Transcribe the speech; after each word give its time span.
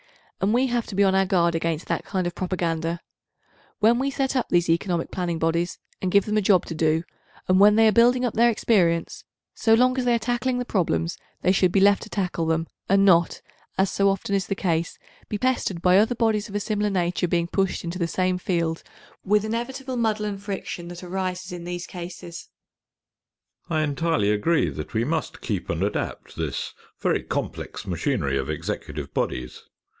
and 0.39 0.51
we 0.55 0.65
have 0.65 0.87
to 0.87 0.95
be 0.95 1.03
on 1.03 1.13
our 1.13 1.27
guard 1.27 1.53
against 1.53 1.85
that 1.85 2.03
kind 2.03 2.25
of 2.25 2.33
propaganda. 2.33 2.99
When 3.77 3.99
we 3.99 4.09
set 4.09 4.35
up 4.35 4.49
these 4.49 4.67
economic 4.71 5.11
planning 5.11 5.37
bodies, 5.37 5.77
and 6.01 6.11
give 6.11 6.25
them 6.25 6.37
a 6.37 6.41
job 6.41 6.65
to 6.65 6.73
do, 6.73 7.03
and 7.47 7.59
when 7.59 7.75
they 7.75 7.87
are 7.87 7.91
building 7.91 8.25
up 8.25 8.33
their 8.33 8.49
experience, 8.49 9.23
so 9.53 9.75
long 9.75 9.95
as 9.99 10.05
they 10.05 10.15
are 10.15 10.17
tackling 10.17 10.57
the 10.57 10.65
problems 10.65 11.19
they 11.43 11.51
should 11.51 11.71
be 11.71 11.79
left 11.79 12.01
to 12.01 12.09
tackle 12.09 12.47
them, 12.47 12.65
and 12.89 13.05
not, 13.05 13.43
as 13.77 13.91
so 13.91 14.09
often 14.09 14.33
is 14.33 14.47
the 14.47 14.55
case, 14.55 14.97
be 15.29 15.37
pestered 15.37 15.83
by 15.83 15.99
other 15.99 16.15
bodies 16.15 16.49
of 16.49 16.55
a 16.55 16.59
similar 16.59 16.89
nature 16.89 17.27
being 17.27 17.45
pushed 17.45 17.83
into 17.83 17.99
the 17.99 18.07
same 18.07 18.39
field 18.39 18.81
with 19.23 19.45
inevitable 19.45 19.97
muddle 19.97 20.25
and 20.25 20.41
friction 20.41 20.87
that 20.87 21.03
arises 21.03 21.51
in 21.51 21.63
these 21.63 21.85
cases.§ 21.85 22.49
Sir 23.69 23.75
Arthur 23.75 23.75
Salter 23.75 23.75
(Oxford 23.75 23.75
University) 23.75 23.75
I 23.75 23.83
entirely 24.27 24.31
agree 24.31 24.69
that 24.71 24.93
we 24.95 25.05
must 25.05 25.41
keep 25.41 25.69
and 25.69 25.83
adapt 25.83 26.35
this 26.35 26.73
very 26.97 27.21
complex 27.21 27.85
machinery 27.85 28.39
of 28.39 28.49
executive 28.49 29.13
bodies. 29.13 29.61